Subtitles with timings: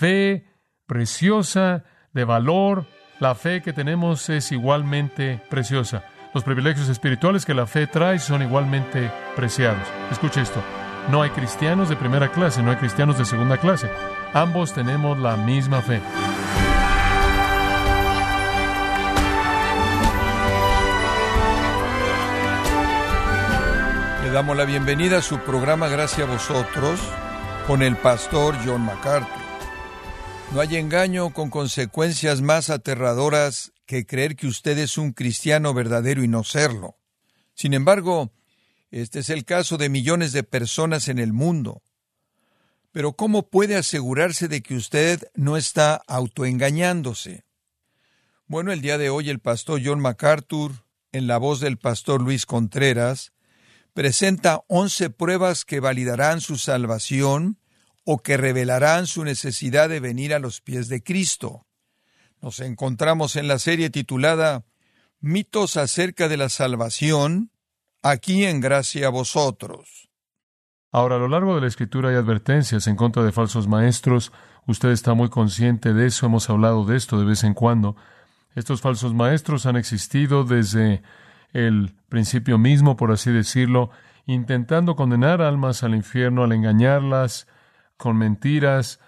[0.00, 0.46] fe
[0.86, 2.86] preciosa, de valor.
[3.18, 6.04] La fe que tenemos es igualmente preciosa.
[6.32, 9.86] Los privilegios espirituales que la fe trae son igualmente preciados.
[10.10, 10.62] Escuche esto.
[11.10, 13.90] No hay cristianos de primera clase, no hay cristianos de segunda clase.
[14.32, 16.00] Ambos tenemos la misma fe.
[24.24, 27.00] Le damos la bienvenida a su programa Gracias a vosotros
[27.66, 29.39] con el pastor John MacArthur.
[30.52, 36.24] No hay engaño con consecuencias más aterradoras que creer que usted es un cristiano verdadero
[36.24, 36.98] y no serlo.
[37.54, 38.32] Sin embargo,
[38.90, 41.82] este es el caso de millones de personas en el mundo.
[42.90, 47.44] Pero ¿cómo puede asegurarse de que usted no está autoengañándose?
[48.48, 52.44] Bueno, el día de hoy el pastor John MacArthur, en la voz del pastor Luis
[52.44, 53.32] Contreras,
[53.94, 57.59] presenta once pruebas que validarán su salvación
[58.12, 61.64] o que revelarán su necesidad de venir a los pies de Cristo.
[62.42, 64.64] Nos encontramos en la serie titulada
[65.20, 67.52] Mitos acerca de la salvación,
[68.02, 70.10] aquí en gracia a vosotros.
[70.90, 74.32] Ahora, a lo largo de la escritura hay advertencias en contra de falsos maestros.
[74.66, 77.94] Usted está muy consciente de eso, hemos hablado de esto de vez en cuando.
[78.56, 81.00] Estos falsos maestros han existido desde
[81.52, 83.92] el principio mismo, por así decirlo,
[84.26, 87.46] intentando condenar almas al infierno al engañarlas
[88.00, 88.98] con mentiras,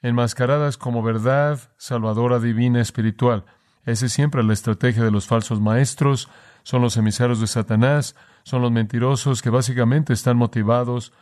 [0.00, 3.44] enmascaradas como verdad salvadora divina espiritual.
[3.84, 6.30] Esa es siempre la estrategia de los falsos maestros,
[6.62, 11.12] son los emisarios de Satanás, son los mentirosos que básicamente están motivados,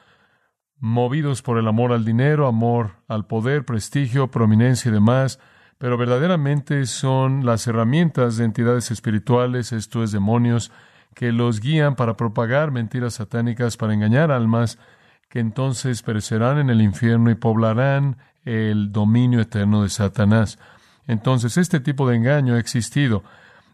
[0.79, 5.41] movidos por el amor al dinero, amor al poder, prestigio, prominencia y demás,
[5.79, 10.71] pero verdaderamente son las herramientas de entidades espirituales, esto es demonios,
[11.15, 14.79] que los guían para propagar mentiras satánicas, para engañar almas,
[15.33, 20.59] que entonces perecerán en el infierno y poblarán el dominio eterno de Satanás.
[21.07, 23.25] Entonces, este tipo de engaño ha existido.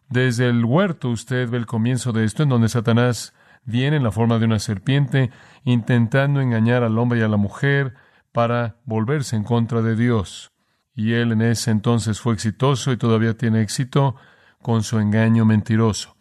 [0.09, 4.13] Desde el huerto usted ve el comienzo de esto, en donde Satanás viene en la
[4.13, 5.33] forma de una serpiente,
[5.65, 7.95] intentando engañar al hombre y a la mujer
[8.31, 10.53] para volverse en contra de Dios.
[10.95, 14.15] Y él en ese entonces fue exitoso y todavía tiene éxito
[14.63, 16.15] con su engaño mentiroso.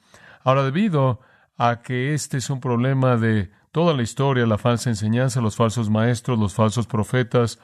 [0.44, 1.20] Ahora, debido
[1.59, 5.89] a que este es un problema de toda la historia, la falsa enseñanza, los falsos
[5.89, 7.59] maestros, los falsos profetas,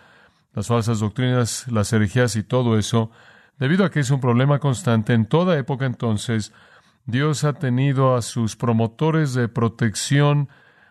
[0.53, 3.11] las falsas doctrinas, las herejías y todo eso,
[3.59, 6.53] Debido a que es un problema constante en toda época entonces,
[7.05, 10.49] Dios ha tenido a sus promotores de protección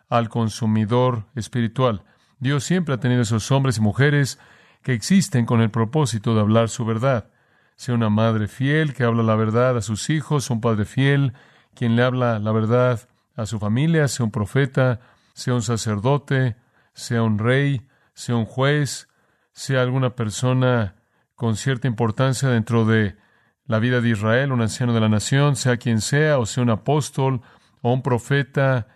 [0.09, 2.03] al consumidor espiritual.
[2.39, 4.39] Dios siempre ha tenido esos hombres y mujeres
[4.83, 7.31] que existen con el propósito de hablar su verdad.
[7.77, 11.33] Sea una madre fiel que habla la verdad a sus hijos, un padre fiel
[11.75, 15.01] quien le habla la verdad a su familia, sea un profeta,
[15.35, 16.57] sea un sacerdote,
[16.95, 19.09] sea un rey, sea un juez,
[19.53, 20.97] sea alguna persona
[21.35, 23.17] con cierta importancia dentro de
[23.65, 26.71] la vida de Israel, un anciano de la nación, sea quien sea, o sea un
[26.71, 27.41] apóstol
[27.81, 28.87] o un profeta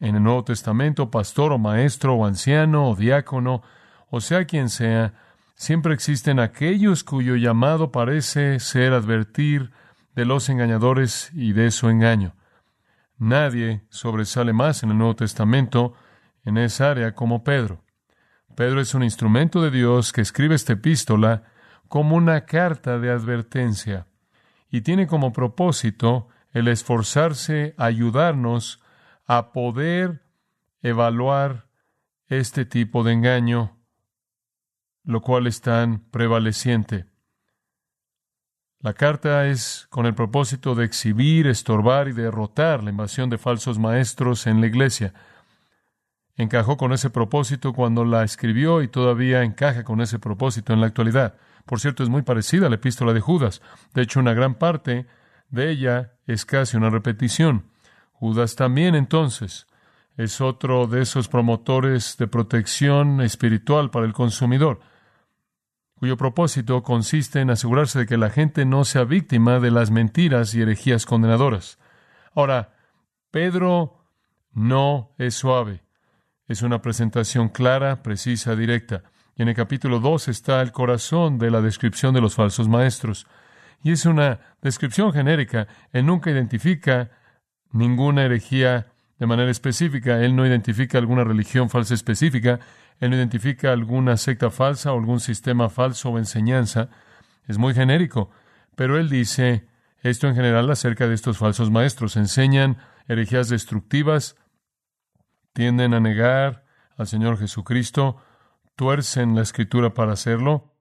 [0.00, 3.62] en el Nuevo Testamento, pastor o maestro o anciano o diácono,
[4.10, 5.14] o sea quien sea,
[5.54, 9.70] siempre existen aquellos cuyo llamado parece ser advertir
[10.14, 12.34] de los engañadores y de su engaño.
[13.18, 15.94] Nadie sobresale más en el Nuevo Testamento
[16.44, 17.84] en esa área como Pedro.
[18.54, 21.42] Pedro es un instrumento de Dios que escribe esta epístola
[21.88, 24.06] como una carta de advertencia
[24.70, 28.80] y tiene como propósito el esforzarse a ayudarnos
[29.26, 30.22] a poder
[30.80, 31.68] evaluar
[32.28, 33.78] este tipo de engaño,
[35.04, 37.06] lo cual es tan prevaleciente.
[38.80, 43.76] La carta es con el propósito de exhibir, estorbar y derrotar la invasión de falsos
[43.76, 45.12] maestros en la iglesia.
[46.36, 50.86] Encajó con ese propósito cuando la escribió y todavía encaja con ese propósito en la
[50.86, 51.34] actualidad.
[51.66, 53.62] Por cierto, es muy parecida a la epístola de Judas.
[53.94, 55.08] De hecho, una gran parte
[55.50, 57.64] de ella es casi una repetición.
[58.12, 59.66] Judas también entonces
[60.16, 64.78] es otro de esos promotores de protección espiritual para el consumidor,
[65.98, 70.54] cuyo propósito consiste en asegurarse de que la gente no sea víctima de las mentiras
[70.54, 71.78] y herejías condenadoras.
[72.34, 72.74] Ahora,
[73.30, 74.04] Pedro
[74.52, 75.82] no es suave.
[76.46, 79.02] Es una presentación clara, precisa, directa.
[79.36, 83.26] Y en el capítulo 2 está el corazón de la descripción de los falsos maestros.
[83.82, 85.68] Y es una descripción genérica.
[85.92, 87.10] Él nunca identifica
[87.72, 90.22] ninguna herejía de manera específica.
[90.22, 92.60] Él no identifica alguna religión falsa específica.
[93.00, 96.88] Él no identifica alguna secta falsa o algún sistema falso o enseñanza.
[97.46, 98.30] Es muy genérico.
[98.74, 99.66] Pero él dice
[100.02, 102.16] esto en general acerca de estos falsos maestros.
[102.16, 102.78] Enseñan
[103.08, 104.36] herejías destructivas,
[105.52, 106.64] tienden a negar
[106.96, 108.20] al Señor Jesucristo,
[108.76, 110.74] tuercen la escritura para hacerlo,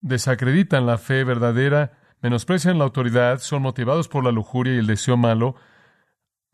[0.00, 5.16] desacreditan la fe verdadera, menosprecian la autoridad, son motivados por la lujuria y el deseo
[5.16, 5.56] malo,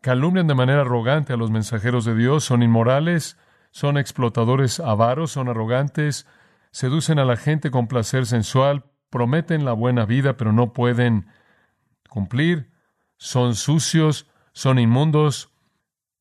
[0.01, 3.37] calumnian de manera arrogante a los mensajeros de Dios, son inmorales,
[3.71, 6.27] son explotadores avaros, son arrogantes,
[6.71, 11.27] seducen a la gente con placer sensual, prometen la buena vida pero no pueden
[12.09, 12.71] cumplir,
[13.17, 15.51] son sucios, son inmundos.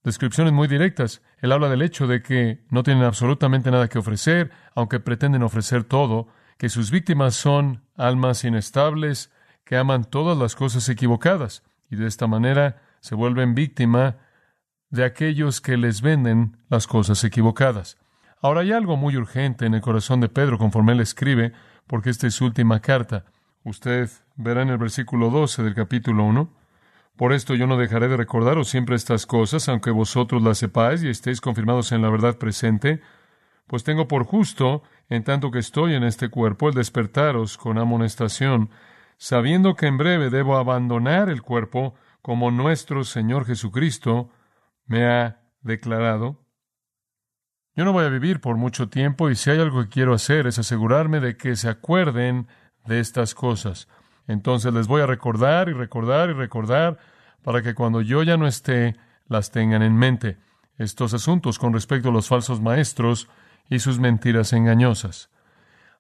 [0.05, 1.23] Descripciones muy directas.
[1.39, 5.85] Él habla del hecho de que no tienen absolutamente nada que ofrecer, aunque pretenden ofrecer
[5.85, 9.31] todo, que sus víctimas son almas inestables,
[9.65, 14.17] que aman todas las cosas equivocadas, y de esta manera se vuelven víctima
[14.91, 17.99] de aquellos que les venden las cosas equivocadas.
[18.41, 21.53] Ahora hay algo muy urgente en el corazón de Pedro conforme él escribe,
[21.87, 23.25] porque esta es su última carta.
[23.65, 26.51] Usted verá en el versículo 12 del capítulo 1.
[27.17, 31.09] Por esto yo no dejaré de recordaros siempre estas cosas, aunque vosotros las sepáis y
[31.09, 33.03] estéis confirmados en la verdad presente,
[33.67, 38.71] pues tengo por justo, en tanto que estoy en este cuerpo, el despertaros con amonestación,
[39.17, 41.95] sabiendo que en breve debo abandonar el cuerpo,
[42.29, 44.29] como nuestro Señor Jesucristo
[44.85, 46.45] me ha declarado.
[47.75, 50.47] Yo no voy a vivir por mucho tiempo y si hay algo que quiero hacer
[50.47, 52.47] es asegurarme de que se acuerden
[52.85, 53.89] de estas cosas.
[54.27, 56.99] Entonces les voy a recordar y recordar y recordar
[57.43, 58.97] para que cuando yo ya no esté,
[59.27, 60.37] las tengan en mente.
[60.77, 63.31] Estos asuntos con respecto a los falsos maestros
[63.71, 65.31] y sus mentiras engañosas.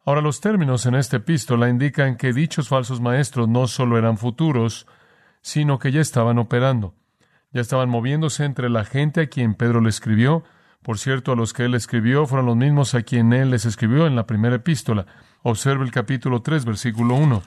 [0.04, 4.86] Ahora los términos en esta epístola indican que dichos falsos maestros no solo eran futuros,
[5.42, 6.94] sino que ya estaban operando.
[7.50, 10.44] Ya estaban moviéndose entre la gente a quien Pedro le escribió.
[10.82, 14.06] Por cierto, a los que él escribió fueron los mismos a quien él les escribió
[14.06, 15.06] en la primera epístola.
[15.42, 17.42] Observe el capítulo 3, versículo 1.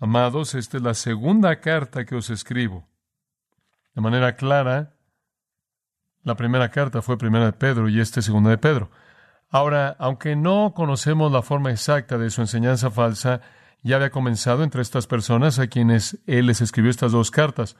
[0.00, 2.86] Amados, esta es la segunda carta que os escribo.
[3.94, 4.94] De manera clara,
[6.22, 8.90] la primera carta fue primera de Pedro y esta es segunda de Pedro.
[9.50, 13.40] Ahora, aunque no conocemos la forma exacta de su enseñanza falsa,
[13.82, 17.76] ya había comenzado entre estas personas a quienes él les escribió estas dos cartas.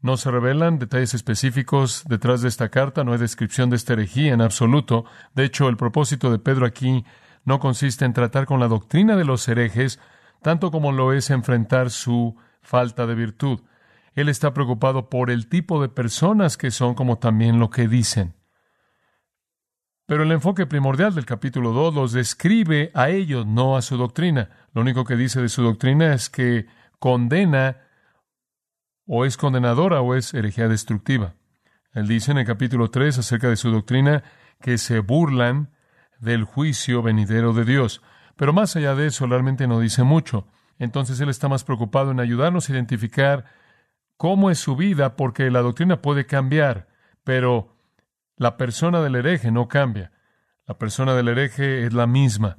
[0.00, 4.32] No se revelan detalles específicos detrás de esta carta, no hay descripción de esta herejía
[4.32, 5.04] en absoluto.
[5.34, 7.04] De hecho, el propósito de Pedro aquí
[7.44, 9.98] no consiste en tratar con la doctrina de los herejes,
[10.40, 13.60] tanto como lo es enfrentar su falta de virtud.
[14.14, 18.34] Él está preocupado por el tipo de personas que son como también lo que dicen.
[20.06, 24.48] Pero el enfoque primordial del capítulo 2 los describe a ellos, no a su doctrina.
[24.78, 26.66] Lo único que dice de su doctrina es que
[27.00, 27.78] condena
[29.08, 31.34] o es condenadora o es herejía destructiva.
[31.94, 34.22] Él dice en el capítulo 3 acerca de su doctrina
[34.60, 35.74] que se burlan
[36.20, 38.02] del juicio venidero de Dios.
[38.36, 40.46] Pero más allá de eso, realmente no dice mucho.
[40.78, 43.46] Entonces él está más preocupado en ayudarnos a identificar
[44.16, 46.86] cómo es su vida, porque la doctrina puede cambiar,
[47.24, 47.76] pero
[48.36, 50.12] la persona del hereje no cambia.
[50.68, 52.58] La persona del hereje es la misma.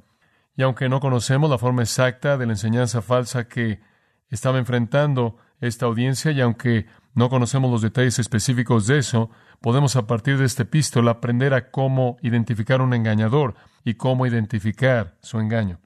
[0.56, 3.80] Y aunque no conocemos la forma exacta de la enseñanza falsa que
[4.28, 9.30] estaba enfrentando esta audiencia, y aunque no conocemos los detalles específicos de eso,
[9.60, 13.54] podemos a partir de este epístola aprender a cómo identificar un engañador
[13.84, 15.80] y cómo identificar su engaño.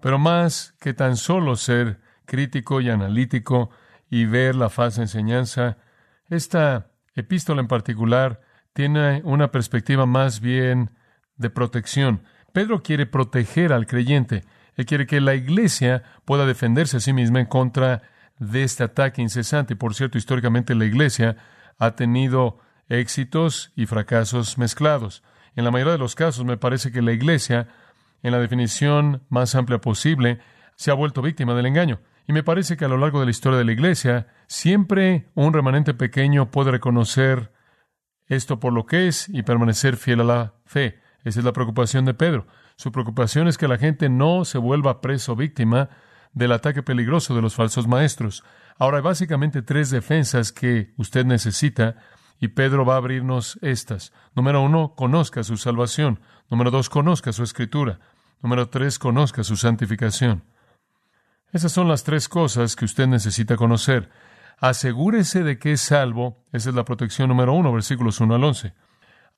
[0.00, 3.70] Pero más que tan solo ser crítico y analítico
[4.08, 5.78] y ver la falsa enseñanza,
[6.28, 8.40] esta epístola en particular
[8.72, 10.90] tiene una perspectiva más bien
[11.36, 12.22] de protección.
[12.52, 14.44] Pedro quiere proteger al creyente.
[14.76, 18.02] Él quiere que la iglesia pueda defenderse a sí misma en contra
[18.38, 19.76] de este ataque incesante.
[19.76, 21.36] Por cierto, históricamente la iglesia
[21.78, 22.58] ha tenido
[22.88, 25.22] éxitos y fracasos mezclados.
[25.56, 27.68] En la mayoría de los casos me parece que la iglesia,
[28.22, 30.40] en la definición más amplia posible,
[30.76, 32.00] se ha vuelto víctima del engaño.
[32.26, 35.52] Y me parece que a lo largo de la historia de la iglesia, siempre un
[35.52, 37.52] remanente pequeño puede reconocer
[38.26, 40.99] esto por lo que es y permanecer fiel a la fe.
[41.24, 42.46] Esa es la preocupación de Pedro.
[42.76, 45.90] Su preocupación es que la gente no se vuelva preso víctima
[46.32, 48.44] del ataque peligroso de los falsos maestros.
[48.78, 51.96] Ahora hay básicamente tres defensas que usted necesita
[52.40, 54.12] y Pedro va a abrirnos estas.
[54.34, 56.20] Número uno, conozca su salvación.
[56.48, 58.00] Número dos, conozca su escritura.
[58.40, 60.44] Número tres, conozca su santificación.
[61.52, 64.08] Esas son las tres cosas que usted necesita conocer.
[64.58, 66.44] Asegúrese de que es salvo.
[66.52, 68.72] Esa es la protección número uno, versículos 1 al 11.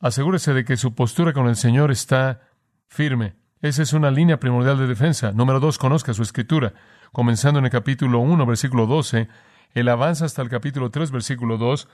[0.03, 2.41] Asegúrese de que su postura con el Señor está
[2.89, 3.37] firme.
[3.61, 5.31] Esa es una línea primordial de defensa.
[5.31, 6.75] Número dos, conozca su escritura.
[7.13, 9.29] Comenzando en el capítulo 1, versículo 12,
[9.75, 11.89] él avanza hasta el capítulo 3, versículo 2,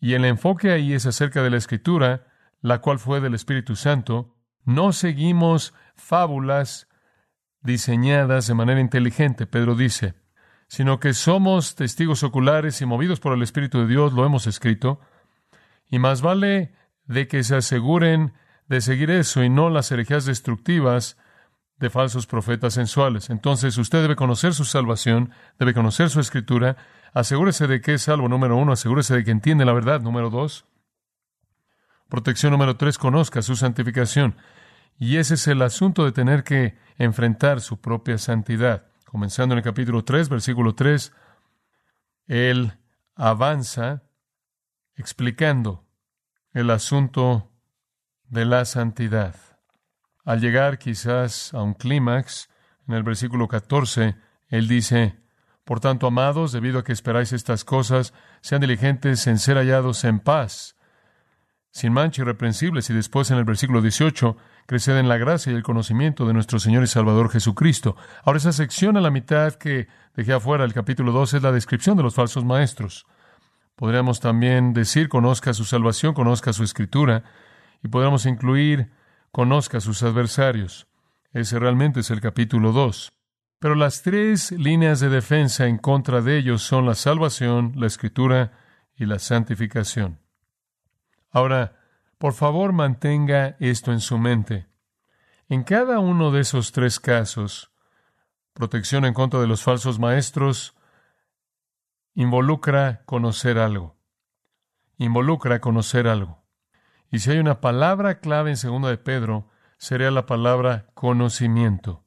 [0.00, 2.26] y el enfoque ahí es acerca de la escritura,
[2.62, 4.34] la cual fue del Espíritu Santo.
[4.64, 6.88] No seguimos fábulas
[7.62, 10.14] diseñadas de manera inteligente, Pedro dice,
[10.66, 14.98] sino que somos testigos oculares y movidos por el Espíritu de Dios, lo hemos escrito,
[15.88, 16.79] y más vale
[17.10, 18.34] de que se aseguren
[18.68, 21.18] de seguir eso y no las herejías destructivas
[21.78, 23.30] de falsos profetas sensuales.
[23.30, 26.76] Entonces usted debe conocer su salvación, debe conocer su escritura,
[27.12, 30.66] asegúrese de que es salvo, número uno, asegúrese de que entiende la verdad, número dos.
[32.08, 34.36] Protección número tres, conozca su santificación.
[34.96, 38.86] Y ese es el asunto de tener que enfrentar su propia santidad.
[39.04, 41.12] Comenzando en el capítulo 3, versículo 3,
[42.28, 42.74] él
[43.16, 44.04] avanza
[44.94, 45.89] explicando
[46.52, 47.50] el asunto
[48.28, 49.36] de la santidad.
[50.24, 52.48] Al llegar quizás a un clímax,
[52.88, 54.16] en el versículo 14,
[54.48, 55.16] él dice,
[55.64, 60.18] Por tanto, amados, debido a que esperáis estas cosas, sean diligentes en ser hallados en
[60.18, 60.76] paz,
[61.70, 62.90] sin mancha irreprensibles.
[62.90, 66.58] Y después en el versículo 18, creced en la gracia y el conocimiento de nuestro
[66.58, 67.96] Señor y Salvador Jesucristo.
[68.24, 71.96] Ahora esa sección a la mitad que dejé afuera, el capítulo 2, es la descripción
[71.96, 73.06] de los falsos maestros.
[73.80, 77.24] Podríamos también decir, conozca su salvación, conozca su escritura,
[77.82, 78.90] y podríamos incluir
[79.32, 80.86] conozca sus adversarios.
[81.32, 83.10] Ese realmente es el capítulo 2.
[83.58, 88.52] Pero las tres líneas de defensa en contra de ellos son la salvación, la escritura
[88.96, 90.20] y la santificación.
[91.30, 91.80] Ahora,
[92.18, 94.66] por favor mantenga esto en su mente.
[95.48, 97.72] En cada uno de esos tres casos,
[98.52, 100.74] protección en contra de los falsos maestros
[102.14, 103.96] involucra conocer algo.
[104.98, 106.44] Involucra conocer algo.
[107.10, 109.48] Y si hay una palabra clave en segundo de Pedro,
[109.78, 112.04] sería la palabra conocimiento.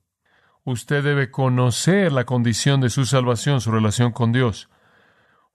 [0.64, 4.70] Usted debe conocer la condición de su salvación, su relación con Dios.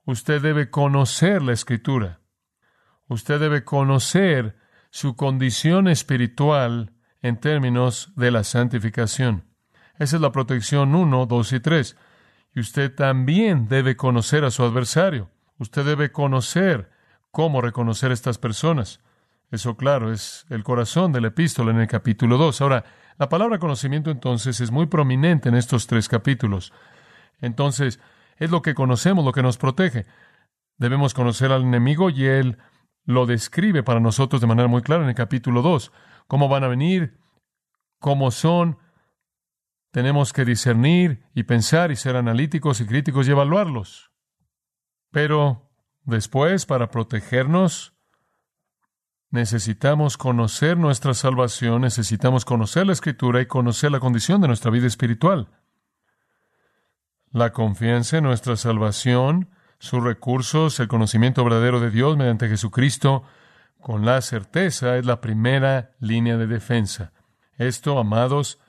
[0.05, 2.19] Usted debe conocer la escritura.
[3.07, 4.57] Usted debe conocer
[4.91, 9.45] su condición espiritual en términos de la santificación.
[9.97, 11.97] Esa es la protección 1, 2 y 3.
[12.53, 15.29] Y usted también debe conocer a su adversario.
[15.57, 16.89] Usted debe conocer
[17.31, 19.01] cómo reconocer a estas personas.
[19.51, 22.61] Eso, claro, es el corazón de la epístola en el capítulo 2.
[22.61, 22.85] Ahora,
[23.17, 26.71] la palabra conocimiento entonces es muy prominente en estos tres capítulos.
[27.41, 27.99] Entonces,
[28.37, 30.05] es lo que conocemos, lo que nos protege.
[30.77, 32.57] Debemos conocer al enemigo y él
[33.05, 35.91] lo describe para nosotros de manera muy clara en el capítulo 2.
[36.27, 37.17] Cómo van a venir,
[37.99, 38.77] cómo son.
[39.91, 44.11] Tenemos que discernir y pensar y ser analíticos y críticos y evaluarlos.
[45.11, 45.71] Pero
[46.05, 47.93] después, para protegernos,
[49.31, 54.87] Necesitamos conocer nuestra salvación, necesitamos conocer la escritura y conocer la condición de nuestra vida
[54.87, 55.49] espiritual.
[57.31, 63.23] La confianza en nuestra salvación, sus recursos, el conocimiento verdadero de Dios mediante Jesucristo,
[63.79, 67.13] con la certeza es la primera línea de defensa.
[67.55, 68.59] Esto, amados,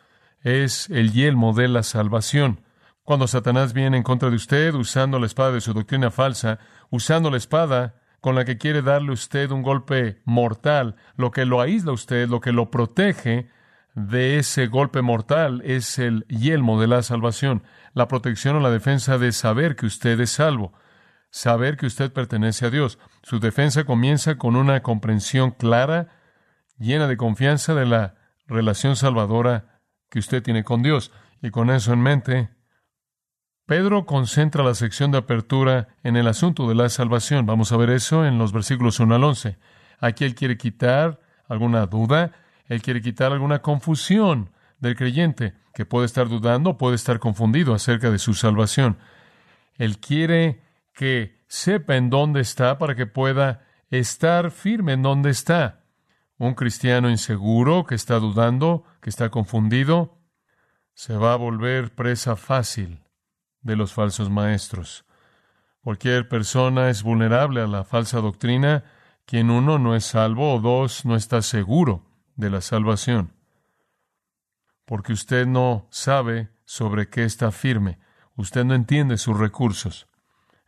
[0.43, 2.61] es el yelmo de la salvación.
[3.05, 6.59] Cuando Satanás viene en contra de usted usando la espada de su doctrina falsa,
[6.91, 11.61] usando la espada con la que quiere darle usted un golpe mortal, lo que lo
[11.61, 13.49] aísla a usted, lo que lo protege
[13.95, 17.63] de ese golpe mortal es el yelmo de la salvación,
[17.95, 20.73] la protección o la defensa de saber que usted es salvo,
[21.31, 22.99] saber que usted pertenece a Dios.
[23.23, 26.09] Su defensa comienza con una comprensión clara,
[26.79, 28.15] llena de confianza de la
[28.47, 29.70] relación salvadora
[30.11, 31.13] que usted tiene con Dios.
[31.41, 32.51] Y con eso en mente,
[33.65, 37.47] Pedro concentra la sección de apertura en el asunto de la salvación.
[37.47, 39.57] Vamos a ver eso en los versículos 1 al 11.
[40.01, 42.33] Aquí él quiere quitar alguna duda,
[42.67, 44.51] él quiere quitar alguna confusión
[44.81, 48.99] del creyente que puede estar dudando, puede estar confundido acerca de su salvación.
[49.77, 50.63] Él quiere
[50.93, 55.80] que sepa en dónde está para que pueda estar firme en dónde está.
[56.41, 60.23] Un cristiano inseguro que está dudando, que está confundido,
[60.95, 63.05] se va a volver presa fácil
[63.61, 65.05] de los falsos maestros.
[65.83, 68.85] Cualquier persona es vulnerable a la falsa doctrina,
[69.27, 72.07] quien uno no es salvo o dos no está seguro
[72.37, 73.35] de la salvación,
[74.87, 77.99] porque usted no sabe sobre qué está firme,
[78.35, 80.07] usted no entiende sus recursos.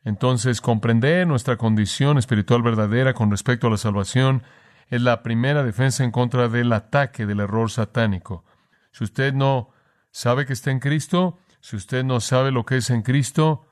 [0.05, 4.43] Entonces, comprender nuestra condición espiritual verdadera con respecto a la salvación
[4.89, 8.45] es la primera defensa en contra del ataque del error satánico.
[8.93, 9.71] Si usted no
[10.11, 13.67] sabe que está en Cristo, si usted no sabe lo que es en Cristo,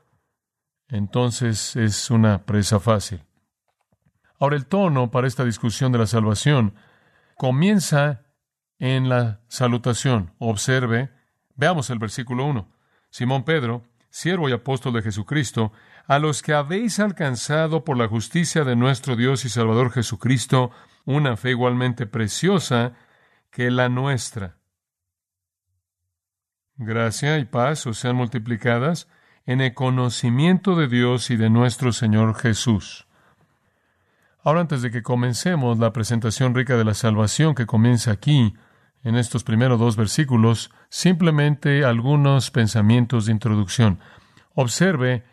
[0.87, 3.23] entonces es una presa fácil.
[4.39, 6.73] Ahora el tono para esta discusión de la salvación
[7.37, 8.23] comienza
[8.79, 10.33] en la salutación.
[10.39, 11.11] Observe,
[11.55, 12.67] veamos el versículo 1.
[13.11, 15.71] Simón Pedro, siervo y apóstol de Jesucristo,
[16.07, 20.71] a los que habéis alcanzado por la justicia de nuestro Dios y Salvador Jesucristo
[21.05, 22.93] una fe igualmente preciosa
[23.49, 24.57] que la nuestra
[26.77, 29.07] gracia y paz os sean multiplicadas
[29.45, 33.07] en el conocimiento de Dios y de nuestro Señor Jesús.
[34.43, 38.55] Ahora, antes de que comencemos la presentación rica de la salvación que comienza aquí,
[39.03, 43.99] en estos primeros dos versículos, simplemente algunos pensamientos de introducción.
[44.53, 45.23] Observe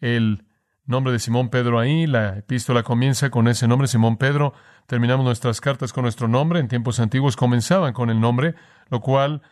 [0.00, 0.44] el
[0.88, 4.54] nombre de Simón Pedro ahí, la epístola comienza con ese nombre, Simón Pedro,
[4.86, 8.54] terminamos nuestras cartas con nuestro nombre, en tiempos antiguos comenzaban con el nombre,
[8.88, 9.42] lo cual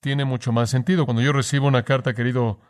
[0.00, 1.04] tiene mucho más sentido.
[1.04, 2.60] Cuando yo recibo una carta, querido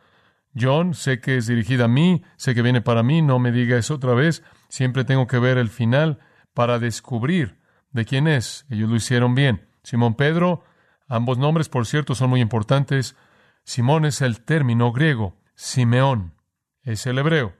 [0.59, 3.79] John, sé que es dirigida a mí, sé que viene para mí, no me diga
[3.79, 6.19] eso otra vez, siempre tengo que ver el final
[6.53, 7.61] para descubrir
[7.93, 8.67] de quién es.
[8.71, 9.69] Ellos lo hicieron bien.
[9.85, 10.65] Simón Pedro,
[11.07, 13.15] ambos nombres, por cierto, son muy importantes.
[13.63, 16.35] Simón es el término griego, Simeón
[16.83, 17.55] es el hebreo.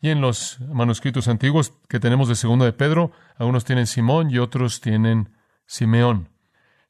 [0.00, 4.38] Y en los manuscritos antiguos que tenemos de segundo de Pedro, algunos tienen Simón y
[4.38, 5.34] otros tienen
[5.66, 6.28] Simeón.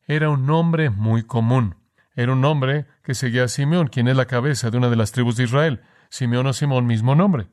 [0.07, 1.77] Era un nombre muy común.
[2.17, 5.13] Era un nombre que seguía a Simeón, quien es la cabeza de una de las
[5.13, 5.83] tribus de Israel.
[6.11, 7.49] Simeón o Simón, mismo nombre.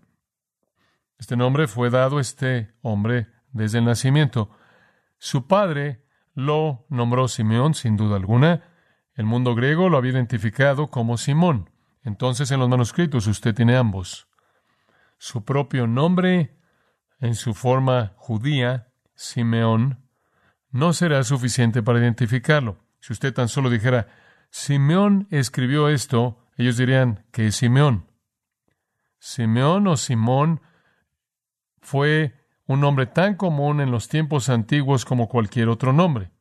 [1.17, 4.50] Este nombre fue dado a este hombre desde el nacimiento.
[5.17, 6.03] Su padre
[6.34, 8.63] lo nombró Simeón, sin duda alguna.
[9.15, 11.70] El mundo griego lo había identificado como Simón.
[12.03, 14.27] Entonces en los manuscritos usted tiene ambos.
[15.24, 16.58] Su propio nombre,
[17.20, 20.10] en su forma judía, Simeón,
[20.72, 22.80] no será suficiente para identificarlo.
[23.01, 24.08] Si usted tan solo dijera,
[24.50, 28.08] Simeón escribió esto, ellos dirían que es Simeón.
[29.20, 30.60] Simeón o Simón
[31.82, 32.34] fue
[32.66, 36.32] un nombre tan común en los tiempos antiguos como cualquier otro nombre.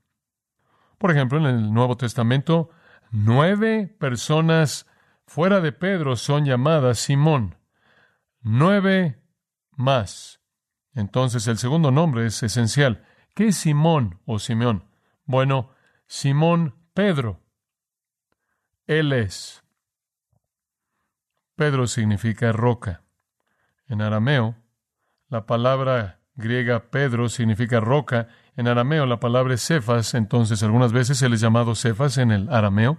[0.96, 2.70] Por ejemplo, en el Nuevo Testamento,
[3.10, 4.86] nueve personas
[5.26, 7.59] fuera de Pedro son llamadas Simón.
[8.42, 9.22] Nueve
[9.76, 10.40] más.
[10.94, 13.04] Entonces el segundo nombre es esencial.
[13.34, 14.84] ¿Qué es Simón o Simeón?
[15.24, 15.70] Bueno,
[16.06, 17.40] Simón Pedro.
[18.86, 19.62] Él es.
[21.54, 23.02] Pedro significa roca.
[23.86, 24.56] En arameo,
[25.28, 28.28] la palabra griega Pedro significa roca.
[28.56, 30.14] En arameo, la palabra es Cefas.
[30.14, 32.98] Entonces, algunas veces él es llamado Cefas en el arameo.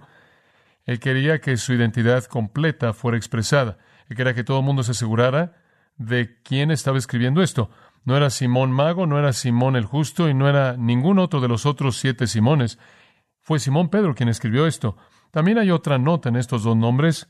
[0.84, 3.78] Él quería que su identidad completa fuera expresada.
[4.14, 5.54] Quería que todo el mundo se asegurara
[5.96, 7.70] de quién estaba escribiendo esto.
[8.04, 11.48] No era Simón Mago, no era Simón el Justo y no era ningún otro de
[11.48, 12.78] los otros siete Simones.
[13.40, 14.96] Fue Simón Pedro quien escribió esto.
[15.30, 17.28] También hay otra nota en estos dos nombres.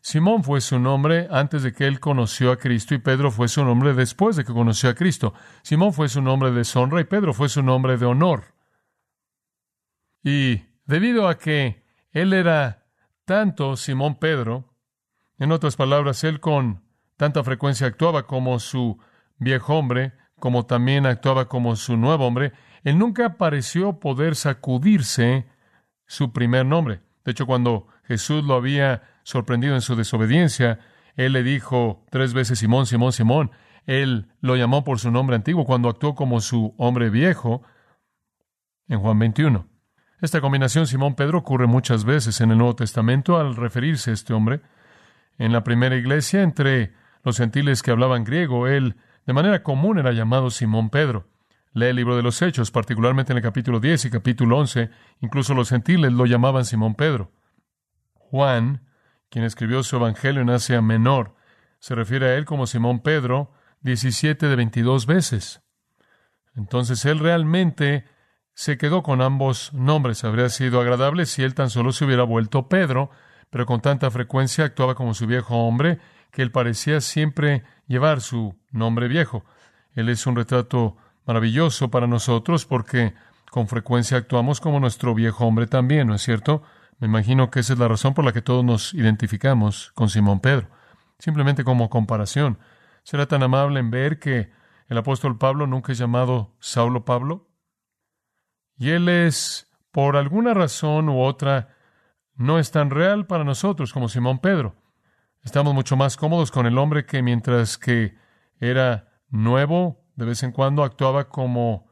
[0.00, 3.64] Simón fue su nombre antes de que él conoció a Cristo y Pedro fue su
[3.64, 5.34] nombre después de que conoció a Cristo.
[5.62, 8.54] Simón fue su nombre de deshonra y Pedro fue su nombre de honor.
[10.22, 12.86] Y debido a que él era
[13.24, 14.74] tanto Simón Pedro,
[15.38, 16.82] en otras palabras, él con
[17.16, 18.98] tanta frecuencia actuaba como su
[19.38, 22.52] viejo hombre, como también actuaba como su nuevo hombre,
[22.84, 25.46] él nunca pareció poder sacudirse
[26.06, 27.02] su primer nombre.
[27.24, 30.80] De hecho, cuando Jesús lo había sorprendido en su desobediencia,
[31.16, 33.50] él le dijo tres veces Simón, Simón, Simón.
[33.86, 37.62] Él lo llamó por su nombre antiguo cuando actuó como su hombre viejo
[38.86, 39.66] en Juan 21.
[40.20, 44.62] Esta combinación Simón-Pedro ocurre muchas veces en el Nuevo Testamento al referirse a este hombre.
[45.38, 50.12] En la primera iglesia, entre los gentiles que hablaban griego, él de manera común era
[50.12, 51.28] llamado Simón Pedro.
[51.72, 54.90] Lee el libro de los Hechos, particularmente en el capítulo 10 y capítulo 11.
[55.20, 57.30] Incluso los gentiles lo llamaban Simón Pedro.
[58.14, 58.86] Juan,
[59.28, 61.36] quien escribió su Evangelio en Asia Menor,
[61.78, 65.62] se refiere a él como Simón Pedro 17 de 22 veces.
[66.56, 68.04] Entonces él realmente
[68.54, 70.24] se quedó con ambos nombres.
[70.24, 73.10] Habría sido agradable si él tan solo se hubiera vuelto Pedro,
[73.50, 75.98] pero con tanta frecuencia actuaba como su viejo hombre
[76.30, 79.44] que él parecía siempre llevar su nombre viejo.
[79.94, 83.14] Él es un retrato maravilloso para nosotros porque
[83.50, 86.62] con frecuencia actuamos como nuestro viejo hombre también, ¿no es cierto?
[86.98, 90.40] Me imagino que esa es la razón por la que todos nos identificamos con Simón
[90.40, 90.68] Pedro.
[91.18, 92.58] Simplemente como comparación,
[93.02, 94.50] ¿será tan amable en ver que
[94.88, 97.48] el apóstol Pablo nunca es llamado Saulo Pablo?
[98.76, 101.76] Y él es, por alguna razón u otra,
[102.38, 104.76] no es tan real para nosotros como Simón Pedro.
[105.42, 108.16] Estamos mucho más cómodos con el hombre que mientras que
[108.60, 111.90] era nuevo, de vez en cuando actuaba como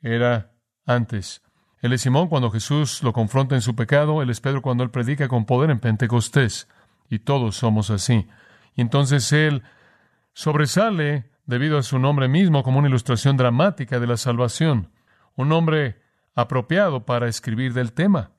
[0.00, 0.52] era
[0.86, 1.42] antes.
[1.80, 4.90] Él es Simón cuando Jesús lo confronta en su pecado, él es Pedro cuando él
[4.90, 6.68] predica con poder en Pentecostés,
[7.10, 8.28] y todos somos así.
[8.74, 9.64] Y entonces él
[10.34, 14.92] sobresale debido a su nombre mismo como una ilustración dramática de la salvación,
[15.34, 16.00] un nombre
[16.34, 18.30] apropiado para escribir del tema.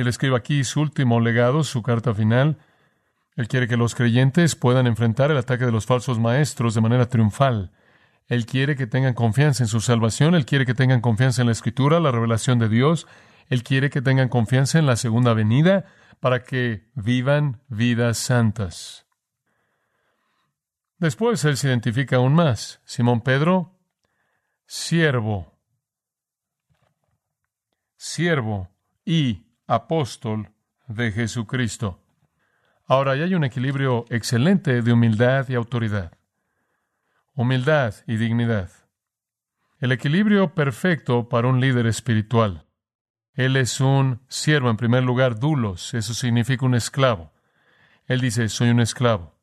[0.00, 2.58] Él escribe aquí su último legado, su carta final.
[3.36, 7.08] Él quiere que los creyentes puedan enfrentar el ataque de los falsos maestros de manera
[7.08, 7.72] triunfal.
[8.26, 11.52] Él quiere que tengan confianza en su salvación, Él quiere que tengan confianza en la
[11.52, 13.06] Escritura, la revelación de Dios,
[13.48, 15.86] Él quiere que tengan confianza en la segunda venida
[16.20, 19.06] para que vivan vidas santas.
[20.98, 22.80] Después Él se identifica aún más.
[22.84, 23.78] Simón Pedro,
[24.66, 25.58] siervo,
[27.96, 28.70] siervo
[29.04, 30.50] y apóstol
[30.88, 32.02] de Jesucristo.
[32.86, 36.12] Ahora, ya hay un equilibrio excelente de humildad y autoridad.
[37.34, 38.70] Humildad y dignidad.
[39.78, 42.66] El equilibrio perfecto para un líder espiritual.
[43.34, 47.32] Él es un siervo, en primer lugar, dulos, eso significa un esclavo.
[48.06, 49.36] Él dice, soy un esclavo.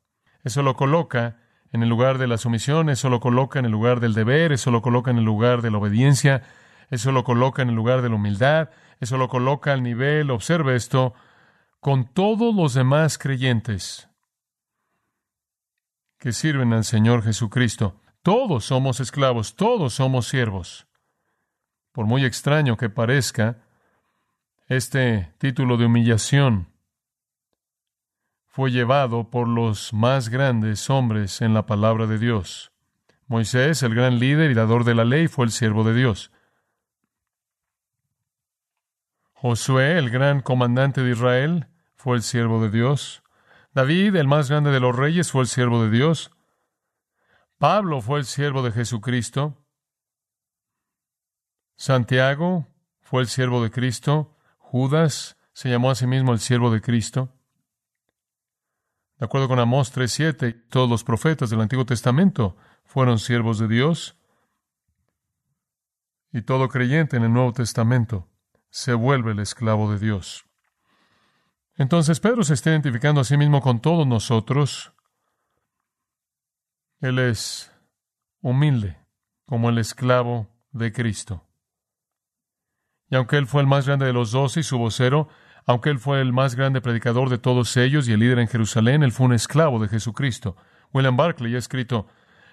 [0.44, 1.38] Eso lo coloca
[1.72, 4.70] en el lugar de la sumisión, eso lo coloca en el lugar del deber, eso
[4.70, 6.42] lo coloca en el lugar de la obediencia,
[6.90, 8.70] eso lo coloca en el lugar de la humildad,
[9.00, 11.14] eso lo coloca al nivel, observe esto,
[11.80, 14.08] con todos los demás creyentes
[16.18, 18.00] que sirven al Señor Jesucristo.
[18.22, 20.86] Todos somos esclavos, todos somos siervos.
[21.92, 23.62] Por muy extraño que parezca,
[24.66, 26.68] este título de humillación
[28.46, 32.72] fue llevado por los más grandes hombres en la palabra de Dios.
[33.28, 36.32] Moisés, el gran líder y dador de la ley, fue el siervo de Dios.
[39.40, 43.22] Josué, el gran comandante de Israel, fue el siervo de Dios.
[43.72, 46.32] David, el más grande de los reyes, fue el siervo de Dios.
[47.56, 49.64] Pablo fue el siervo de Jesucristo.
[51.76, 52.66] Santiago
[53.00, 54.36] fue el siervo de Cristo.
[54.58, 57.32] Judas se llamó a sí mismo el siervo de Cristo.
[59.18, 64.18] De acuerdo con Amós 3:7, todos los profetas del Antiguo Testamento fueron siervos de Dios.
[66.32, 68.28] Y todo creyente en el Nuevo Testamento
[68.70, 70.44] se vuelve el esclavo de Dios.
[71.76, 74.92] Entonces Pedro se está identificando a sí mismo con todos nosotros.
[77.00, 77.72] Él es
[78.40, 78.98] humilde
[79.46, 81.46] como el esclavo de Cristo.
[83.10, 85.28] Y aunque él fue el más grande de los doce y su vocero,
[85.66, 89.02] aunque él fue el más grande predicador de todos ellos y el líder en Jerusalén,
[89.02, 90.56] él fue un esclavo de Jesucristo.
[90.92, 92.08] William Barclay ha escrito,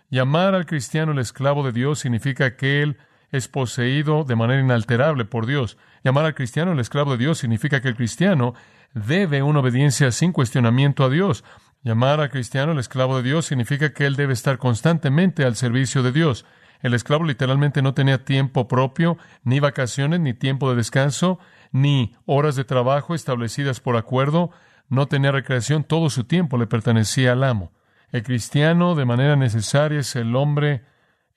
[0.10, 2.98] llamar al cristiano el esclavo de Dios significa que él
[3.36, 5.78] es poseído de manera inalterable por Dios.
[6.04, 8.54] Llamar al cristiano el esclavo de Dios significa que el cristiano
[8.94, 11.44] debe una obediencia sin cuestionamiento a Dios.
[11.84, 16.02] Llamar al cristiano el esclavo de Dios significa que él debe estar constantemente al servicio
[16.02, 16.46] de Dios.
[16.82, 21.40] El esclavo literalmente no tenía tiempo propio, ni vacaciones, ni tiempo de descanso,
[21.72, 24.52] ni horas de trabajo establecidas por acuerdo,
[24.88, 27.72] no tenía recreación, todo su tiempo le pertenecía al amo.
[28.12, 30.84] El cristiano, de manera necesaria, es el hombre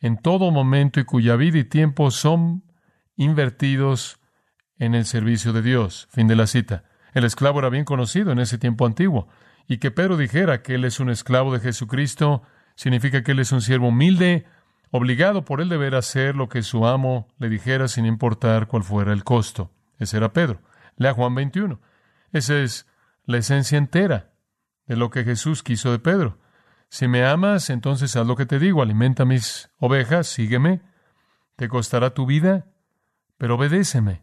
[0.01, 2.65] en todo momento y cuya vida y tiempo son
[3.17, 4.21] invertidos
[4.79, 6.09] en el servicio de Dios.
[6.11, 6.85] Fin de la cita.
[7.15, 9.29] El esclavo era bien conocido en ese tiempo antiguo.
[9.67, 12.43] Y que Pedro dijera que él es un esclavo de Jesucristo
[12.75, 14.47] significa que él es un siervo humilde,
[14.91, 19.13] obligado por él deber hacer lo que su amo le dijera sin importar cuál fuera
[19.13, 19.73] el costo.
[19.99, 20.63] Ese era Pedro.
[20.97, 21.81] Lea Juan 21.
[22.33, 22.87] Esa es
[23.25, 24.31] la esencia entera
[24.87, 26.39] de lo que Jesús quiso de Pedro.
[26.91, 30.81] Si me amas, entonces haz lo que te digo, alimenta mis ovejas, sígueme,
[31.57, 32.67] te costará tu vida,
[33.37, 34.23] pero obedéceme.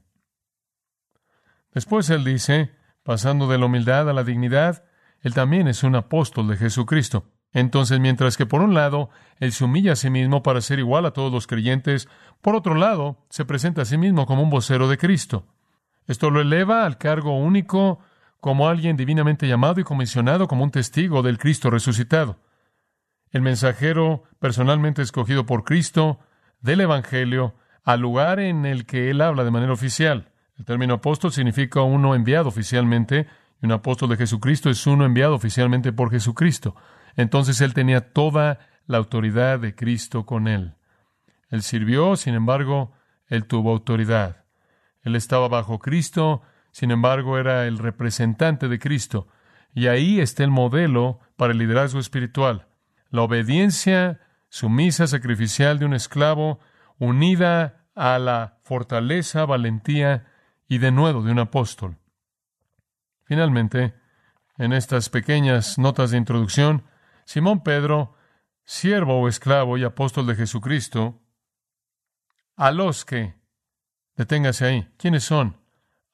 [1.74, 2.72] Después él dice,
[3.04, 4.84] pasando de la humildad a la dignidad,
[5.22, 7.26] él también es un apóstol de Jesucristo.
[7.52, 11.06] Entonces, mientras que por un lado, él se humilla a sí mismo para ser igual
[11.06, 12.10] a todos los creyentes,
[12.42, 15.46] por otro lado, se presenta a sí mismo como un vocero de Cristo.
[16.08, 18.00] Esto lo eleva al cargo único
[18.42, 22.40] como alguien divinamente llamado y comisionado como un testigo del Cristo resucitado
[23.36, 26.22] el mensajero personalmente escogido por Cristo
[26.62, 30.32] del Evangelio al lugar en el que él habla de manera oficial.
[30.58, 33.28] El término apóstol significa uno enviado oficialmente,
[33.62, 36.78] y un apóstol de Jesucristo es uno enviado oficialmente por Jesucristo.
[37.18, 40.76] Entonces él tenía toda la autoridad de Cristo con él.
[41.50, 42.94] Él sirvió, sin embargo,
[43.28, 44.46] él tuvo autoridad.
[45.02, 49.28] Él estaba bajo Cristo, sin embargo, era el representante de Cristo.
[49.74, 52.68] Y ahí está el modelo para el liderazgo espiritual
[53.16, 56.60] la obediencia sumisa, sacrificial de un esclavo,
[57.00, 60.28] unida a la fortaleza, valentía
[60.68, 61.98] y de nuevo de un apóstol.
[63.24, 63.96] Finalmente,
[64.58, 66.84] en estas pequeñas notas de introducción,
[67.26, 68.16] Simón Pedro,
[68.64, 71.22] siervo o esclavo y apóstol de Jesucristo,
[72.56, 73.36] a los que,
[74.16, 75.58] deténgase ahí, ¿quiénes son?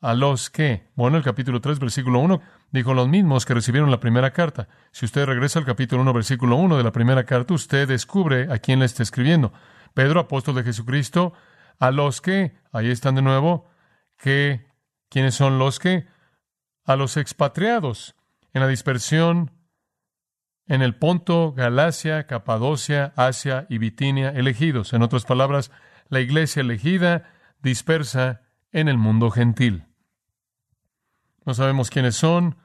[0.01, 3.99] A los que, bueno, el capítulo 3, versículo 1, dijo los mismos que recibieron la
[3.99, 4.67] primera carta.
[4.91, 8.57] Si usted regresa al capítulo 1, versículo 1 de la primera carta, usted descubre a
[8.57, 9.53] quién le está escribiendo.
[9.93, 11.33] Pedro, apóstol de Jesucristo,
[11.79, 13.69] a los que, ahí están de nuevo,
[14.17, 14.65] que,
[15.07, 16.07] ¿quiénes son los que?
[16.83, 18.15] A los expatriados
[18.53, 19.51] en la dispersión
[20.65, 24.93] en el Ponto, Galacia, Capadocia, Asia y Bitinia, elegidos.
[24.93, 25.69] En otras palabras,
[26.09, 27.29] la iglesia elegida
[27.61, 29.90] dispersa en el mundo gentil.
[31.45, 32.57] No sabemos quiénes son,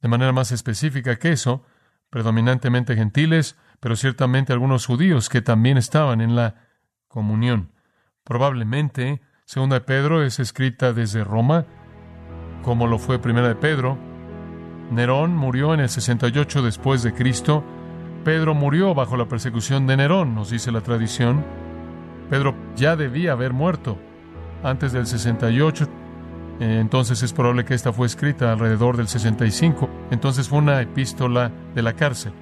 [0.00, 1.64] de manera más específica que eso,
[2.10, 6.66] predominantemente gentiles, pero ciertamente algunos judíos que también estaban en la
[7.08, 7.72] comunión.
[8.24, 11.66] Probablemente, Segunda de Pedro es escrita desde Roma,
[12.62, 13.98] como lo fue Primera de Pedro.
[14.90, 17.62] Nerón murió en el 68 después de Cristo.
[18.24, 21.44] Pedro murió bajo la persecución de Nerón, nos dice la tradición.
[22.30, 23.98] Pedro ya debía haber muerto
[24.62, 25.88] antes del 68, eh,
[26.60, 29.88] entonces es probable que esta fue escrita alrededor del 65.
[30.10, 32.32] Entonces fue una epístola de la cárcel.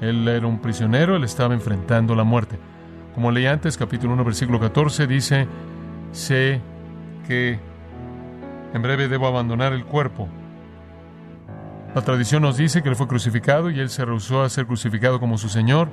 [0.00, 2.58] Él era un prisionero, él estaba enfrentando la muerte.
[3.14, 5.46] Como leí antes, capítulo 1, versículo 14, dice,
[6.10, 6.60] sé
[7.26, 7.60] que
[8.74, 10.28] en breve debo abandonar el cuerpo.
[11.94, 15.20] La tradición nos dice que él fue crucificado y él se rehusó a ser crucificado
[15.20, 15.88] como su Señor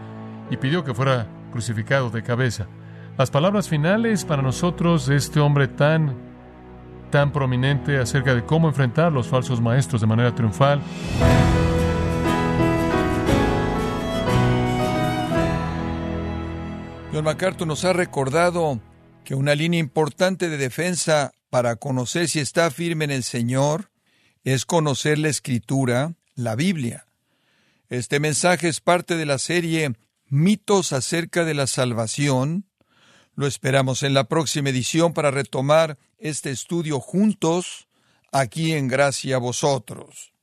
[0.49, 2.67] y pidió que fuera crucificado de cabeza.
[3.17, 6.15] Las palabras finales para nosotros de este hombre tan,
[7.09, 10.81] tan prominente acerca de cómo enfrentar los falsos maestros de manera triunfal.
[17.11, 18.79] John MacArthur nos ha recordado
[19.23, 23.89] que una línea importante de defensa para conocer si está firme en el Señor
[24.43, 27.05] es conocer la Escritura, la Biblia.
[27.89, 29.93] Este mensaje es parte de la serie
[30.27, 32.68] Mitos acerca de la salvación,
[33.39, 37.87] lo esperamos en la próxima edición para retomar este estudio juntos
[38.33, 40.33] aquí en Gracia a vosotros.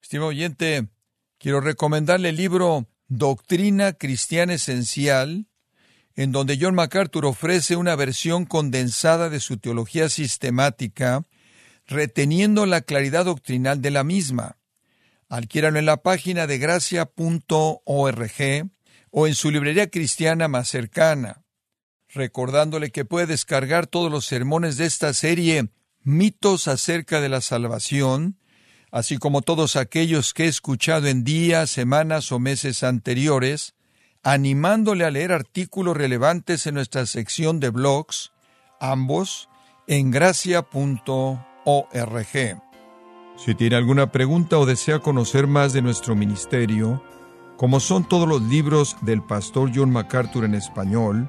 [0.00, 0.88] Estimado oyente,
[1.36, 5.46] quiero recomendarle el libro Doctrina Cristiana Esencial,
[6.14, 11.26] en donde John MacArthur ofrece una versión condensada de su teología sistemática,
[11.86, 14.56] reteniendo la claridad doctrinal de la misma.
[15.28, 18.32] Adquiéralo en la página de gracia.org
[19.10, 21.41] o en su librería cristiana más cercana
[22.14, 25.68] recordándole que puede descargar todos los sermones de esta serie
[26.04, 28.36] Mitos acerca de la salvación,
[28.90, 33.74] así como todos aquellos que he escuchado en días, semanas o meses anteriores,
[34.24, 38.32] animándole a leer artículos relevantes en nuestra sección de blogs,
[38.80, 39.48] ambos
[39.86, 40.66] en gracia.org.
[43.36, 47.02] Si tiene alguna pregunta o desea conocer más de nuestro ministerio,
[47.56, 51.28] como son todos los libros del pastor John MacArthur en español,